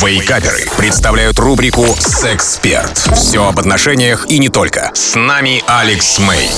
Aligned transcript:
Вейкаперы 0.00 0.64
представляют 0.76 1.40
рубрику 1.40 1.84
«Сексперт». 1.98 2.96
Все 3.16 3.44
об 3.44 3.58
отношениях 3.58 4.26
и 4.30 4.38
не 4.38 4.48
только. 4.48 4.92
С 4.94 5.16
нами 5.16 5.60
Алекс 5.66 6.20
Мэй. 6.20 6.48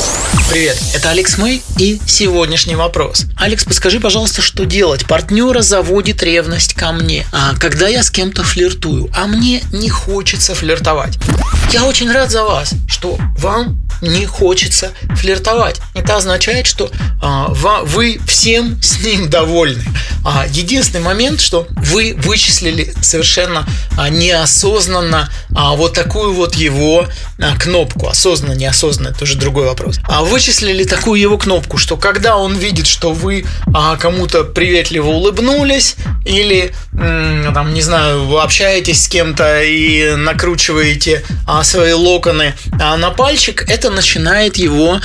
Привет, 0.51 0.77
это 0.95 1.09
Алекс 1.09 1.39
Мэй 1.39 1.63
и 1.79 1.99
сегодняшний 2.07 2.75
вопрос. 2.75 3.25
Алекс, 3.39 3.65
подскажи, 3.65 3.99
пожалуйста, 3.99 4.43
что 4.43 4.67
делать? 4.67 5.07
Партнера 5.07 5.63
заводит 5.63 6.23
ревность 6.23 6.75
ко 6.75 6.93
мне, 6.93 7.25
а 7.33 7.55
когда 7.59 7.89
я 7.89 8.03
с 8.03 8.11
кем-то 8.11 8.45
флиртую, 8.45 9.11
а 9.17 9.27
мне 9.27 9.63
не 9.73 9.89
хочется 9.89 10.55
флиртовать. 10.55 11.19
Я 11.73 11.87
очень 11.87 12.13
рад 12.13 12.31
за 12.31 12.45
вас, 12.45 12.75
что 12.89 13.17
вам 13.39 13.81
не 14.03 14.27
хочется 14.27 14.93
флиртовать. 15.15 15.81
Это 15.95 16.17
означает, 16.17 16.67
что 16.67 16.91
а, 17.23 17.49
вы 17.49 18.21
всем 18.27 18.83
с 18.83 19.01
ним 19.01 19.31
довольны. 19.31 19.85
А, 20.25 20.47
единственный 20.51 21.03
момент, 21.03 21.41
что 21.41 21.67
вы 21.71 22.15
вычислили 22.19 22.93
совершенно 23.01 23.30
а, 23.97 24.09
неосознанно 24.09 25.31
а, 25.55 25.75
вот 25.75 25.95
такую 25.95 26.33
вот 26.33 26.55
его 26.55 27.07
а, 27.39 27.57
кнопку. 27.57 28.09
Осознанно, 28.09 28.55
неосознанно, 28.55 29.13
это 29.15 29.25
уже 29.25 29.37
другой 29.37 29.67
вопрос. 29.67 29.99
А 30.05 30.23
вычислили 30.23 30.85
такую 30.85 31.21
его 31.21 31.39
кнопку, 31.39 31.79
что 31.79 31.97
когда 31.97 32.37
он 32.37 32.57
видит, 32.57 32.87
что 32.87 33.13
вы 33.13 33.45
кому-то 34.01 34.45
приветливо 34.45 35.09
улыбнулись 35.09 35.97
или, 36.25 36.75
там, 36.93 37.73
не 37.73 37.83
знаю, 37.83 38.39
общаетесь 38.39 39.05
с 39.05 39.09
кем-то 39.09 39.63
и 39.63 40.15
накручиваете 40.17 41.23
свои 41.63 41.93
локоны 41.93 42.55
на 42.73 43.11
пальчик, 43.11 43.69
это 43.69 43.91
начинает 43.91 44.57
его 44.57 45.01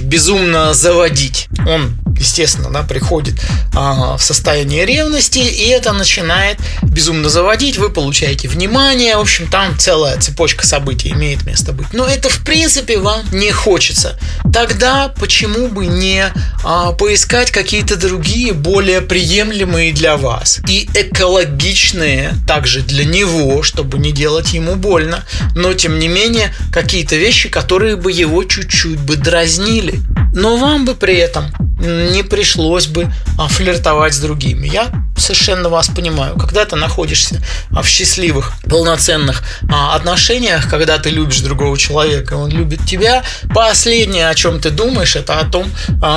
безумно 0.00 0.74
заводить. 0.74 1.48
Он 1.66 1.96
естественно, 2.20 2.70
да, 2.70 2.82
приходит 2.82 3.40
а, 3.74 4.16
в 4.16 4.22
состояние 4.22 4.86
ревности, 4.86 5.38
и 5.38 5.68
это 5.68 5.92
начинает 5.92 6.58
безумно 6.82 7.28
заводить, 7.28 7.78
вы 7.78 7.90
получаете 7.90 8.46
внимание, 8.48 9.16
в 9.16 9.20
общем, 9.20 9.48
там 9.48 9.76
целая 9.78 10.20
цепочка 10.20 10.66
событий 10.66 11.10
имеет 11.10 11.44
место 11.46 11.72
быть. 11.72 11.92
Но 11.92 12.06
это, 12.06 12.28
в 12.28 12.44
принципе, 12.44 12.98
вам 12.98 13.24
не 13.32 13.50
хочется. 13.50 14.18
Тогда 14.52 15.08
почему 15.08 15.68
бы 15.68 15.86
не 15.86 16.32
а, 16.62 16.92
поискать 16.92 17.50
какие-то 17.50 17.96
другие, 17.96 18.52
более 18.52 19.00
приемлемые 19.00 19.92
для 19.92 20.16
вас 20.16 20.60
и 20.68 20.88
экологичные 20.94 22.34
также 22.46 22.82
для 22.82 23.04
него, 23.04 23.62
чтобы 23.62 23.98
не 23.98 24.12
делать 24.12 24.52
ему 24.52 24.76
больно, 24.76 25.24
но, 25.54 25.72
тем 25.72 25.98
не 25.98 26.08
менее, 26.08 26.54
какие-то 26.72 27.16
вещи, 27.16 27.48
которые 27.48 27.96
бы 27.96 28.12
его 28.12 28.44
чуть-чуть 28.44 29.00
бы 29.00 29.16
дразнили. 29.16 30.00
Но 30.34 30.56
вам 30.56 30.84
бы 30.84 30.94
при 30.94 31.16
этом 31.16 31.46
не 31.80 32.22
пришлось 32.22 32.86
бы 32.86 33.12
а, 33.38 33.48
флиртовать 33.48 34.14
с 34.14 34.18
другими. 34.18 34.68
Я 34.68 34.90
совершенно 35.16 35.68
вас 35.68 35.88
понимаю. 35.88 36.36
Когда 36.36 36.64
ты 36.64 36.76
находишься 36.76 37.42
а, 37.74 37.82
в 37.82 37.88
счастливых, 37.88 38.52
полноценных 38.68 39.42
а, 39.70 39.94
отношениях, 39.94 40.68
когда 40.68 40.98
ты 40.98 41.10
любишь 41.10 41.40
другого 41.40 41.76
человека, 41.78 42.34
он 42.34 42.50
любит 42.50 42.84
тебя, 42.86 43.22
последнее, 43.54 44.28
о 44.28 44.34
чем 44.34 44.60
ты 44.60 44.70
думаешь, 44.70 45.16
это 45.16 45.38
о 45.38 45.44
том, 45.44 45.66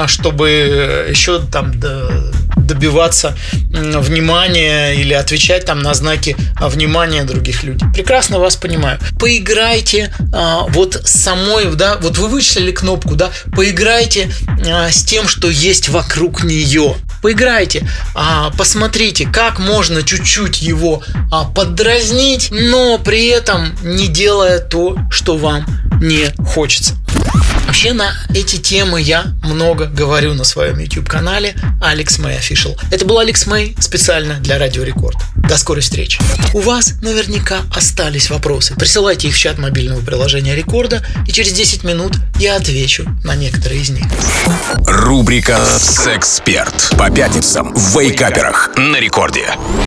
чтобы 0.07 1.07
еще 1.09 1.39
там 1.39 1.73
добиваться 2.57 3.37
внимания 3.69 4.93
или 4.93 5.13
отвечать 5.13 5.65
там 5.65 5.81
на 5.81 5.93
знаки 5.93 6.35
внимания 6.59 7.23
других 7.23 7.63
людей. 7.63 7.87
Прекрасно 7.93 8.39
вас 8.39 8.55
понимаю. 8.55 8.99
Поиграйте 9.19 10.13
вот 10.69 11.01
самой, 11.05 11.73
да, 11.75 11.97
вот 12.01 12.17
вы 12.17 12.27
вычислили 12.27 12.71
кнопку, 12.71 13.15
да, 13.15 13.31
поиграйте 13.55 14.31
с 14.65 15.03
тем, 15.03 15.27
что 15.27 15.49
есть 15.49 15.89
вокруг 15.89 16.43
нее. 16.43 16.95
Поиграйте, 17.23 17.87
а, 18.15 18.51
посмотрите, 18.57 19.25
как 19.25 19.57
можно 19.57 20.03
чуть-чуть 20.03 20.61
его 20.61 21.01
а, 21.31 21.45
поддразнить, 21.45 22.49
но 22.51 22.97
при 22.97 23.27
этом 23.27 23.73
не 23.81 24.09
делая 24.09 24.59
то, 24.59 24.97
что 25.09 25.37
вам 25.37 25.65
не 26.01 26.25
хочется. 26.45 26.95
Вообще 27.65 27.93
на 27.93 28.13
эти 28.33 28.57
темы 28.57 29.01
я 29.01 29.33
много 29.43 29.85
говорю 29.85 30.33
на 30.33 30.43
своем 30.43 30.79
YouTube 30.79 31.07
канале 31.07 31.55
Алекс 31.81 32.19
Мэй 32.19 32.37
Official. 32.37 32.77
Это 32.91 33.05
был 33.05 33.19
Алекс 33.19 33.45
Мэй 33.47 33.75
специально 33.79 34.35
для 34.35 34.59
Радио 34.59 34.83
Рекорд. 34.83 35.17
До 35.49 35.57
скорой 35.57 35.81
встречи. 35.81 36.19
У 36.53 36.59
вас 36.59 36.93
наверняка 37.01 37.61
остались 37.75 38.29
вопросы. 38.29 38.75
Присылайте 38.75 39.27
их 39.27 39.35
в 39.35 39.37
чат 39.37 39.57
мобильного 39.57 40.01
приложения 40.01 40.55
Рекорда, 40.55 41.05
и 41.27 41.31
через 41.31 41.51
10 41.53 41.83
минут 41.83 42.13
я 42.39 42.55
отвечу 42.55 43.05
на 43.23 43.35
некоторые 43.35 43.81
из 43.81 43.89
них. 43.89 44.05
Рубрика 44.85 45.59
«Сексперт» 45.65 46.91
по 46.97 47.09
пятницам 47.09 47.73
в 47.73 47.99
Вейкаперах 47.99 48.71
на 48.77 48.97
Рекорде. 48.97 49.47